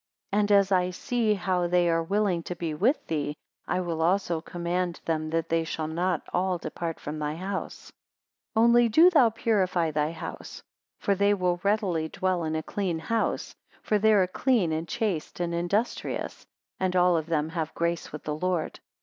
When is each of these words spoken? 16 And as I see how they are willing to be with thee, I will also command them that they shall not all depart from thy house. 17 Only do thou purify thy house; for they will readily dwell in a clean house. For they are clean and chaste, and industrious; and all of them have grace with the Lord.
16 0.31 0.39
And 0.39 0.51
as 0.51 0.71
I 0.71 0.89
see 0.89 1.35
how 1.35 1.67
they 1.67 1.87
are 1.87 2.01
willing 2.01 2.41
to 2.41 2.55
be 2.55 2.73
with 2.73 3.05
thee, 3.05 3.35
I 3.67 3.81
will 3.81 4.01
also 4.01 4.41
command 4.41 4.99
them 5.05 5.29
that 5.29 5.49
they 5.49 5.63
shall 5.63 5.85
not 5.87 6.23
all 6.33 6.57
depart 6.57 6.99
from 6.99 7.19
thy 7.19 7.35
house. 7.35 7.91
17 8.55 8.63
Only 8.63 8.89
do 8.89 9.11
thou 9.11 9.29
purify 9.29 9.91
thy 9.91 10.11
house; 10.11 10.63
for 10.97 11.13
they 11.13 11.35
will 11.35 11.59
readily 11.61 12.09
dwell 12.09 12.43
in 12.45 12.55
a 12.55 12.63
clean 12.63 12.97
house. 12.97 13.53
For 13.83 13.99
they 13.99 14.13
are 14.13 14.25
clean 14.25 14.71
and 14.71 14.87
chaste, 14.87 15.39
and 15.39 15.53
industrious; 15.53 16.47
and 16.79 16.95
all 16.95 17.15
of 17.15 17.27
them 17.27 17.49
have 17.49 17.71
grace 17.75 18.11
with 18.11 18.23
the 18.23 18.33
Lord. 18.33 18.79